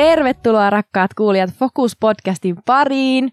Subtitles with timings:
[0.00, 3.32] Tervetuloa rakkaat kuulijat Focus-podcastin pariin.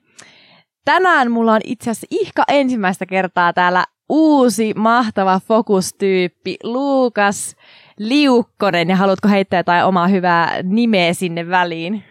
[0.86, 7.56] Tänään mulla on itse asiassa ihka ensimmäistä kertaa täällä uusi mahtava Focus-tyyppi Luukas
[8.00, 8.90] Liukkonen.
[8.90, 12.04] Ja haluatko heittää jotain omaa hyvää nimeä sinne väliin?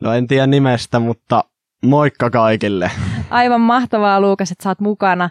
[0.00, 1.44] No en tiedä nimestä, mutta
[1.84, 2.90] moikka kaikille.
[3.30, 5.30] Aivan mahtavaa Luukas, että sä oot mukana.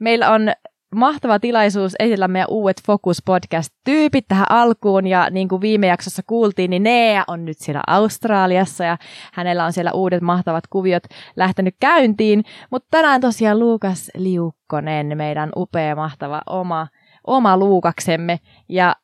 [0.00, 0.52] Meillä on
[0.94, 5.06] mahtava tilaisuus esillä meidän uudet Focus Podcast-tyypit tähän alkuun.
[5.06, 8.98] Ja niin kuin viime jaksossa kuultiin, niin Nea on nyt siellä Australiassa ja
[9.32, 11.02] hänellä on siellä uudet mahtavat kuviot
[11.36, 12.44] lähtenyt käyntiin.
[12.70, 16.86] Mutta tänään tosiaan Luukas Liukkonen, meidän upea, mahtava oma,
[17.26, 18.40] oma Luukaksemme.
[18.68, 18.96] Ja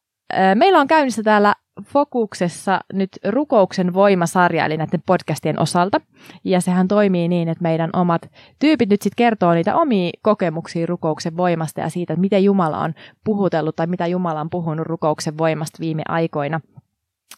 [0.55, 6.01] meillä on käynnissä täällä Fokuksessa nyt rukouksen voimasarja, eli näiden podcastien osalta.
[6.45, 11.37] Ja sehän toimii niin, että meidän omat tyypit nyt sitten kertoo niitä omia kokemuksia rukouksen
[11.37, 15.79] voimasta ja siitä, että miten Jumala on puhutellut tai mitä Jumala on puhunut rukouksen voimasta
[15.81, 16.61] viime aikoina.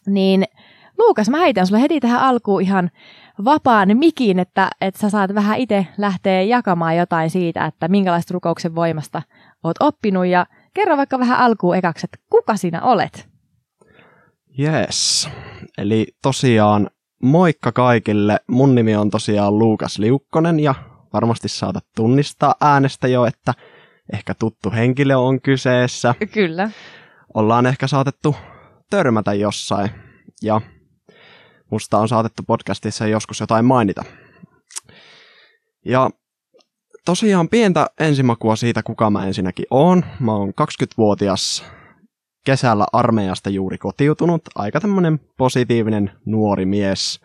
[0.07, 0.45] Niin
[0.99, 2.91] Luukas, mä heitän sulle heti tähän alkuun ihan
[3.45, 8.75] vapaan mikin, että, että sä saat vähän itse lähteä jakamaan jotain siitä, että minkälaista rukouksen
[8.75, 9.23] voimasta
[9.65, 10.47] oot oppinut ja
[10.77, 13.29] kerro vaikka vähän alkuun ekaksi, että kuka sinä olet?
[14.59, 15.29] Yes.
[15.79, 16.91] Eli tosiaan
[17.23, 18.41] moikka kaikille.
[18.49, 20.75] Mun nimi on tosiaan Luukas Liukkonen ja
[21.13, 23.55] varmasti saatat tunnistaa äänestä jo, että
[24.13, 26.15] ehkä tuttu henkilö on kyseessä.
[26.33, 26.71] Kyllä.
[27.35, 28.37] Ollaan ehkä saatettu
[28.91, 29.91] törmätä jossain
[30.43, 30.61] ja
[31.71, 34.05] musta on saatettu podcastissa joskus jotain mainita.
[35.85, 36.11] Ja
[37.07, 40.05] tosiaan pientä ensimakua siitä, kuka mä ensinnäkin oon.
[40.21, 41.65] Mä oon 20-vuotias
[42.45, 47.21] kesällä armeijasta juuri kotiutunut, aika tämmöinen positiivinen nuori mies.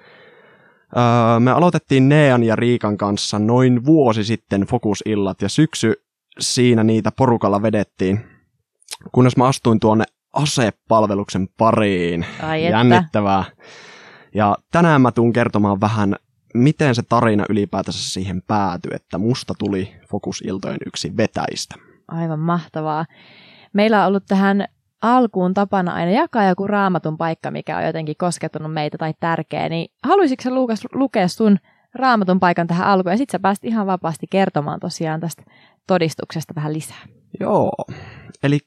[0.98, 5.94] Öö, me aloitettiin Nean ja Riikan kanssa noin vuosi sitten fokusillat ja syksy
[6.40, 8.20] siinä niitä porukalla vedettiin,
[9.12, 12.26] kunnes mä astuin tuonne asepalveluksen pariin.
[12.44, 12.78] Ai että.
[12.78, 13.44] Jännittävää.
[14.36, 16.16] Ja tänään mä tuun kertomaan vähän,
[16.54, 21.76] miten se tarina ylipäätänsä siihen päätyi, että musta tuli fokusiltojen yksi vetäistä.
[22.08, 23.06] Aivan mahtavaa.
[23.74, 24.66] Meillä on ollut tähän
[25.02, 29.92] alkuun tapana aina jakaa joku raamatun paikka, mikä on jotenkin koskettanut meitä tai tärkeä, niin
[30.04, 31.58] haluaisitko Luukas lukea sun
[31.96, 35.44] raamatun paikan tähän alkuun ja sit sä pääsit ihan vapaasti kertomaan tosiaan tästä
[35.88, 37.02] todistuksesta vähän lisää.
[37.40, 37.72] Joo,
[38.44, 38.60] eli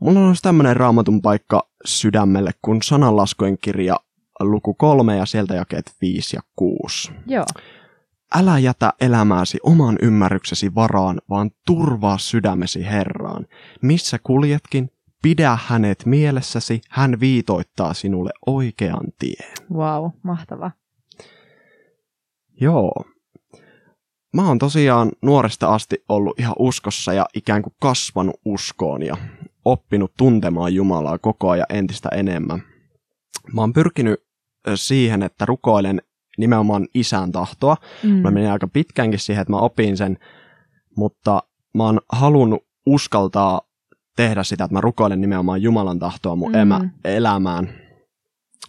[0.00, 3.96] mulla on tämmöinen raamatun paikka sydämelle kuin sananlaskujen kirja
[4.50, 7.12] luku kolme ja sieltä jakeet 5 ja 6.
[7.26, 7.46] Joo.
[8.34, 13.46] Älä jätä elämääsi oman ymmärryksesi varaan, vaan turvaa sydämesi Herraan.
[13.82, 14.90] Missä kuljetkin,
[15.22, 19.54] pidä hänet mielessäsi, hän viitoittaa sinulle oikean tien.
[19.72, 20.70] Wow, mahtava.
[22.60, 23.04] Joo.
[24.34, 29.16] Mä oon tosiaan nuoresta asti ollut ihan uskossa ja ikään kuin kasvanut uskoon ja
[29.64, 32.62] oppinut tuntemaan Jumalaa koko ajan entistä enemmän.
[33.52, 34.24] Mä oon pyrkinyt
[34.74, 36.02] siihen, että rukoilen
[36.38, 37.76] nimenomaan isän tahtoa.
[38.02, 38.10] Mm.
[38.10, 40.18] Mä menin aika pitkäänkin siihen, että mä opin sen,
[40.96, 41.42] mutta
[41.74, 43.60] mä oon halunnut uskaltaa
[44.16, 46.58] tehdä sitä, että mä rukoilen nimenomaan Jumalan tahtoa mun mm.
[46.58, 47.68] emä, elämään.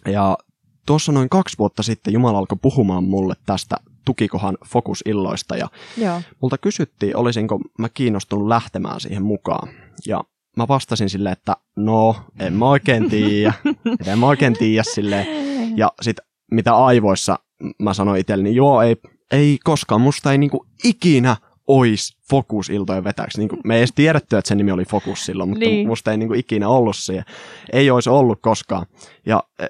[0.06, 0.38] Ja
[0.86, 6.22] tuossa noin kaksi vuotta sitten Jumala alkoi puhumaan mulle tästä tukikohan fokusilloista ja Joo.
[6.42, 9.68] multa kysyttiin, olisinko mä kiinnostunut lähtemään siihen mukaan.
[10.06, 10.24] Ja
[10.56, 13.52] mä vastasin sille, että no, en mä oikein tiedä,
[14.06, 15.26] en mä oikein tiedä sille.
[15.76, 16.16] Ja sit
[16.50, 17.38] mitä aivoissa
[17.78, 18.96] mä sanoin itselleni, joo, ei,
[19.30, 21.36] ei koskaan, musta ei niinku ikinä
[21.66, 23.38] ois fokusiltojen vetäjäksi.
[23.38, 25.86] Niin me ei edes tiedetty, että sen nimi oli Fokus silloin, mutta niin.
[25.86, 27.24] musta ei niinku ikinä ollut siihen.
[27.72, 28.86] Ei olisi ollut koskaan.
[29.26, 29.66] Ja e,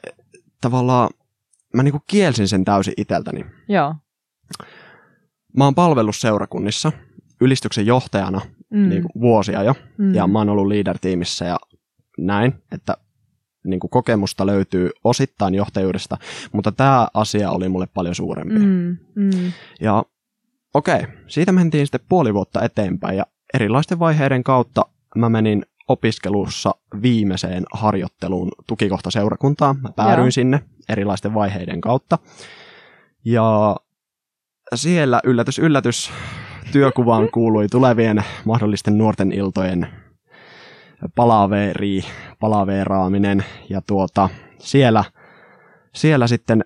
[0.60, 1.10] tavallaan
[1.74, 3.44] mä niinku kielsin sen täysin iteltäni.
[3.68, 3.94] Joo.
[5.56, 6.92] Mä oon palvellut seurakunnissa
[7.40, 8.40] ylistyksen johtajana
[8.70, 8.88] mm.
[8.88, 10.14] niinku vuosia jo, mm.
[10.14, 11.56] ja mä oon ollut leader-tiimissä ja
[12.18, 12.96] näin, että
[13.64, 16.16] niin kuin kokemusta löytyy osittain johtajuudesta,
[16.52, 18.58] mutta tämä asia oli mulle paljon suurempi.
[18.58, 19.52] Mm, mm.
[19.80, 20.04] Ja
[20.74, 24.84] okei, okay, siitä mentiin sitten puoli vuotta eteenpäin ja erilaisten vaiheiden kautta
[25.16, 29.80] mä menin opiskelussa viimeiseen harjoitteluun tukikohtaseurakuntaan.
[29.80, 30.30] Mä päädyin Joo.
[30.30, 32.18] sinne erilaisten vaiheiden kautta.
[33.24, 33.76] Ja
[34.74, 36.10] siellä yllätys, yllätys,
[36.72, 39.88] työkuvaan kuului tulevien mahdollisten nuorten iltojen
[41.08, 42.04] palaveri,
[42.40, 44.28] palaveraaminen ja tuota,
[44.58, 45.04] siellä,
[45.94, 46.64] siellä sitten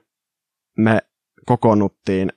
[0.78, 0.98] me
[1.46, 2.32] kokoonnuttiin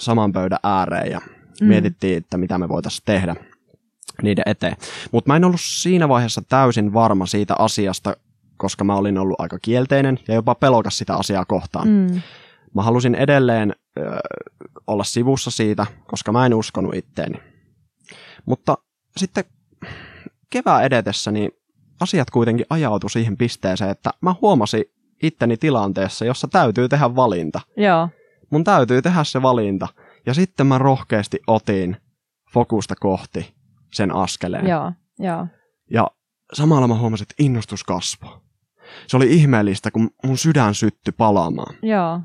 [0.00, 1.20] saman pöydän ääreen ja
[1.60, 1.66] mm.
[1.66, 3.36] mietittiin, että mitä me voitaisiin tehdä
[4.22, 4.76] niiden eteen.
[5.12, 8.16] Mutta mä en ollut siinä vaiheessa täysin varma siitä asiasta,
[8.56, 11.88] koska mä olin ollut aika kielteinen ja jopa pelokas sitä asiaa kohtaan.
[11.88, 12.20] Mm.
[12.74, 14.02] Mä halusin edelleen ö,
[14.86, 17.38] olla sivussa siitä, koska mä en uskonut itteeni.
[18.46, 18.78] Mutta
[19.16, 19.44] sitten
[20.50, 21.50] kevään edetessä niin
[22.00, 24.84] asiat kuitenkin ajautui siihen pisteeseen, että mä huomasin
[25.22, 27.60] itteni tilanteessa, jossa täytyy tehdä valinta.
[27.76, 28.08] Joo.
[28.50, 29.88] Mun täytyy tehdä se valinta.
[30.26, 31.96] Ja sitten mä rohkeasti otin
[32.52, 33.54] fokusta kohti
[33.92, 34.66] sen askeleen.
[34.66, 35.46] Joo, joo.
[35.90, 36.06] Ja
[36.52, 38.40] samalla mä huomasin, että innostus kasvoi.
[39.06, 41.74] Se oli ihmeellistä, kun mun sydän syttyi palaamaan.
[41.82, 42.20] Joo,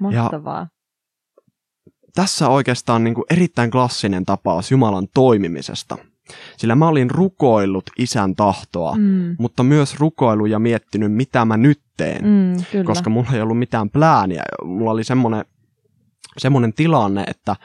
[0.00, 0.68] mahtavaa.
[2.14, 5.98] Tässä oikeastaan niin kuin erittäin klassinen tapaus Jumalan toimimisesta.
[6.56, 9.36] Sillä mä olin rukoillut isän tahtoa, Mm.
[9.38, 12.24] mutta myös rukoillut ja miettinyt, mitä mä nyt teen.
[12.24, 12.84] Mm, kyllä.
[12.84, 14.42] koska mulla ei ollut mitään plääniä.
[14.64, 15.44] Mulla oli semmoinen,
[16.38, 17.56] semmoinen tilanne, että,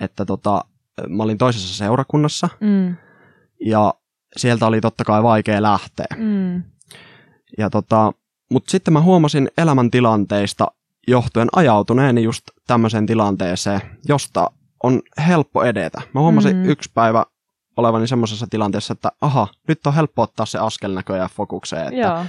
[0.00, 0.64] että tota,
[1.08, 2.96] mä olin toisessa seurakunnassa Mm,
[3.66, 3.94] ja
[4.36, 6.06] sieltä oli totta kai vaikea lähteä.
[6.16, 6.62] mm,
[7.58, 8.12] Ja tota,
[8.52, 10.66] mutta sitten mä huomasin elämäntilanteista
[11.08, 14.50] johtuen ajautuneeni just tämmöiseen tilanteeseen, josta
[14.82, 16.02] on helppo edetä.
[16.14, 16.62] Mä huomasin Mm.
[16.62, 16.68] mm.
[16.68, 17.24] yksi päivä
[17.76, 21.86] olevani semmoisessa tilanteessa, että aha, nyt on helppo ottaa se askel näköjään fokukseen.
[21.86, 22.24] Että, joo.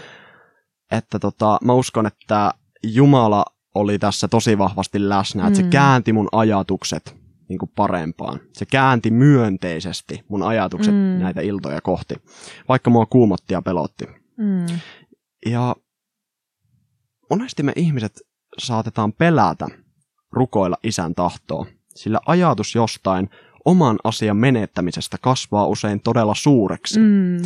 [0.91, 2.51] että tota, mä uskon, että
[2.83, 3.45] Jumala
[3.75, 5.65] oli tässä tosi vahvasti läsnä, että Mm.
[5.65, 7.15] se käänti mun ajatukset
[7.49, 8.39] niin kuin parempaan.
[8.53, 10.99] Se käänti myönteisesti mun ajatukset Mm.
[10.99, 11.19] mm.
[11.19, 12.15] näitä iltoja kohti,
[12.69, 14.05] vaikka mua kuumotti ja pelotti.
[14.37, 14.65] Mm,
[15.45, 15.75] Ja
[17.29, 18.21] monesti me ihmiset
[18.57, 19.67] saatetaan pelätä
[20.31, 21.65] rukoilla isän tahtoa,
[21.95, 23.29] sillä ajatus jostain
[23.67, 26.99] oman asian menettämisestä kasvaa usein todella suureksi.
[26.99, 27.37] mm,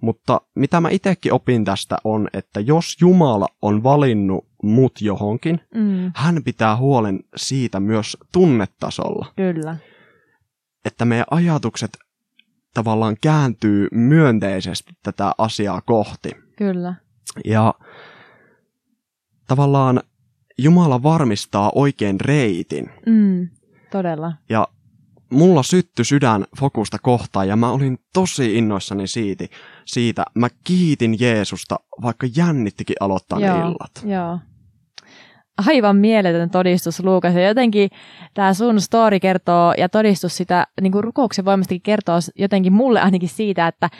[0.00, 6.12] Mutta mitä mä itsekin opin tästä on, että jos Jumala on valinnut mut johonkin, mm,
[6.16, 9.26] hän pitää huolen siitä myös tunnetasolla.
[9.36, 9.76] kyllä.
[10.84, 11.98] Että meidän ajatukset
[12.74, 16.30] tavallaan kääntyy myönteisesti tätä asiaa kohti.
[16.56, 16.94] Kyllä.
[17.44, 17.74] Ja
[19.48, 20.00] tavallaan
[20.58, 22.90] Jumala varmistaa oikein reitin.
[23.06, 23.48] Mm,
[23.92, 24.32] todella.
[24.48, 24.68] Ja
[25.32, 29.44] mulla syttyi sydän fokusta kohtaan ja mä olin tosi innoissani siitä.
[29.84, 30.24] siitä.
[30.34, 33.56] Mä kiitin Jeesusta, vaikka jännittikin aloittaa Joo.
[33.56, 33.90] illat.
[34.04, 34.38] Joo.
[35.66, 37.34] Aivan mieletön todistus, Luukas.
[37.34, 37.90] Ja jotenkin
[38.34, 43.28] tämä sun story kertoo ja todistus sitä niin kuin rukouksen voimastakin kertoo jotenkin mulle ainakin
[43.28, 43.90] siitä, että,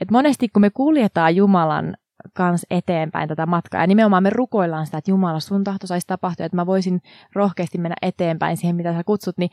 [0.00, 1.96] että monesti kun me kuljetaan Jumalan
[2.34, 6.46] kanssa eteenpäin tätä matkaa, ja nimenomaan me rukoillaan sitä, että Jumala, sun tahto saisi tapahtua,
[6.46, 7.00] että mä voisin
[7.34, 9.50] rohkeasti mennä eteenpäin siihen, mitä sä kutsut, niin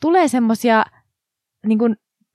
[0.00, 0.84] tulee semmoisia
[1.66, 1.78] niin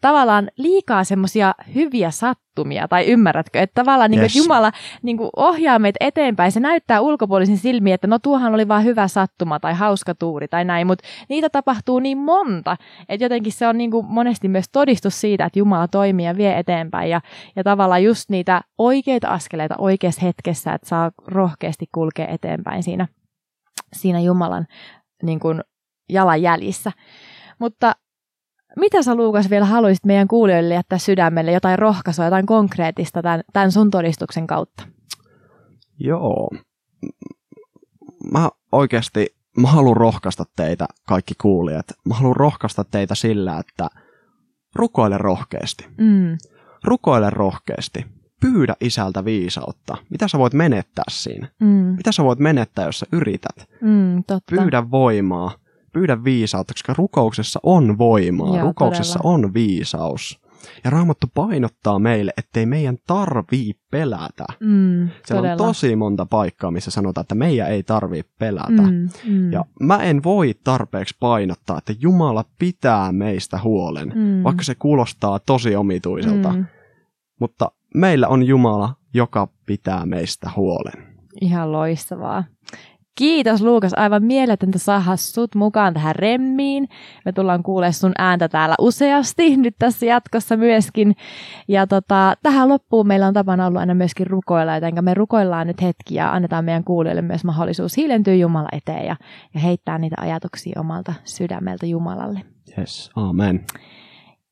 [0.03, 4.35] tavallaan liikaa semmoisia hyviä sattumia, tai ymmärrätkö, että tavallaan niin kuin, Yes.
[4.35, 4.71] että Jumala
[5.01, 6.51] niin kuin ohjaa meitä eteenpäin.
[6.51, 10.65] Se näyttää ulkopuolisin silmiin, että no tuohan oli vaan hyvä sattuma tai hauska tuuri tai
[10.65, 12.77] näin, mutta niitä tapahtuu niin monta,
[13.09, 16.59] että jotenkin se on niin kuin monesti myös todistus siitä, että Jumala toimii ja vie
[16.59, 17.21] eteenpäin ja,
[17.55, 23.07] ja tavallaan just niitä oikeita askeleita oikeassa hetkessä, että saa rohkeasti kulkea eteenpäin siinä,
[23.93, 24.65] siinä Jumalan
[25.23, 25.61] niin kuin
[26.09, 26.91] jalanjäljissä.
[27.59, 27.93] Mutta
[28.79, 33.71] mitä sä Luukas vielä haluaisit meidän kuulijoille jättää sydämelle, jotain rohkaisua, jotain konkreettista tämän, tämän
[33.71, 34.87] sun todistuksen kautta?
[35.99, 36.49] Joo.
[38.31, 39.27] Mä oikeasti,
[39.57, 41.85] mä haluan rohkaista teitä, kaikki kuulijat.
[42.05, 43.87] Mä haluan rohkaista teitä sillä, että
[44.75, 45.85] rukoile rohkeasti.
[45.97, 46.37] Mm,
[46.83, 48.05] Rukoile rohkeasti.
[48.41, 49.97] Pyydä isältä viisautta.
[50.09, 51.47] Mitä sä voit menettää siinä?
[51.61, 51.67] mm,
[51.97, 53.69] Mitä sä voit menettää, jos sä yrität?
[53.81, 54.55] mm, totta.
[54.55, 55.51] Pyydä voimaa.
[55.93, 58.57] Pyydä viisautta, koska rukouksessa on voimaa.
[58.57, 59.33] Joo, rukouksessa todella.
[59.45, 60.43] on viisaus.
[60.83, 64.45] Ja Raamattu painottaa meille, ettei meidän tarvii pelätä.
[64.59, 65.51] Mm, Siellä todella.
[65.51, 68.81] on tosi monta paikkaa, missä sanotaan, että meidän ei tarvii pelätä.
[68.81, 74.63] Mm, mm, Ja mä en voi tarpeeksi painottaa, että Jumala pitää meistä huolen, mm, vaikka
[74.63, 76.53] se kuulostaa tosi omituiselta.
[76.53, 76.65] mm,
[77.39, 81.13] Mutta meillä on Jumala, joka pitää meistä huolen.
[81.41, 82.43] ihan loistavaa.
[83.15, 86.87] Kiitos Luukas, aivan mieletöntä saada sut mukaan tähän remmiin.
[87.25, 91.15] Me tullaan kuulemaan sun ääntä täällä useasti nyt tässä jatkossa myöskin.
[91.67, 95.81] Ja tota, tähän loppuun meillä on tapana ollut aina myöskin rukoilla, joten me rukoillaan nyt
[95.81, 99.15] hetki ja annetaan meidän kuulijoille myös mahdollisuus hiilentyä Jumala eteen ja,
[99.53, 102.41] ja heittää niitä ajatuksia omalta sydämeltä Jumalalle.
[102.77, 103.65] Yes, amen.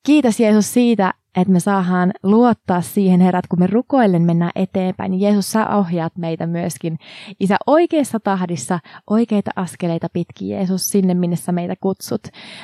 [0.06, 5.22] Kiitos Jeesus siitä, että me saadaan luottaa siihen, Herrat, kun me rukoillen mennään eteenpäin, niin
[5.22, 6.98] Jeesus, sä ohjaat meitä myöskin.
[7.40, 12.22] Isä, oikeassa tahdissa, oikeita askeleita pitkin, Jeesus, sinne, minne sä meitä kutsut.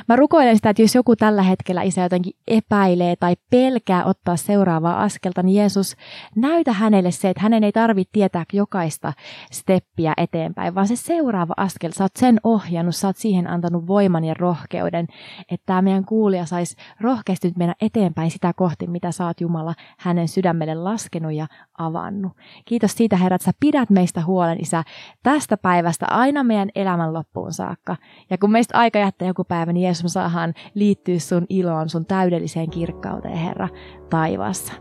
[0.08, 5.04] Mä rukoilen sitä, että jos joku tällä hetkellä, Isä, jotenkin epäilee tai pelkää ottaa seuraavaa
[5.04, 5.96] askelta, niin Jeesus,
[6.36, 9.14] näytä hänelle se, että hänen ei tarvitse tietää jokaista
[9.52, 14.24] steppiä eteenpäin, vaan se seuraava askel, sä oot sen ohjannut, sä oot siihen antanut voiman
[14.24, 15.08] ja rohkeuden,
[15.52, 20.76] että tämä meidän kuulija saisi rohkeasti mennä eteenpäin sitä kohti, mitä oot Jumala hänen sydämelle
[20.76, 21.48] laskenut ja
[21.78, 22.32] avannut.
[22.66, 24.84] Kiitos siitä, Herra, että sä pidät meistä huolen, Isä,
[25.24, 27.96] tästä päivästä aina meidän elämän loppuun saakka.
[28.30, 32.06] Ja kun meistä aika jättää joku päivä, niin Jeesus, me saadaan liittyä sun iloon, sun
[32.06, 33.70] täydelliseen kirkkauteen, Herra,
[34.10, 34.74] taivaassa.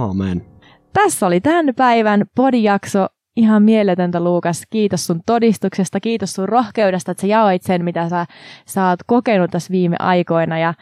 [0.00, 0.44] Aamen.
[0.92, 3.06] Tässä oli tämän päivän podijakso.
[3.36, 4.62] Ihan mieletöntä, Luukas.
[4.70, 8.26] Kiitos sun todistuksesta, kiitos sun rohkeudesta, että sä jaoit sen, mitä sä,
[8.66, 10.58] sä oot kokenut tässä viime aikoina.
[10.58, 10.74] Ja,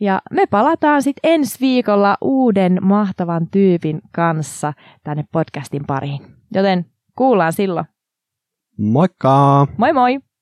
[0.00, 4.72] ja me palataan sitten ensi viikolla uuden mahtavan tyypin kanssa
[5.04, 6.20] tänne podcastin pariin.
[6.54, 7.86] Joten kuullaan silloin.
[8.78, 9.66] Moikka!
[9.76, 10.18] Moi moi!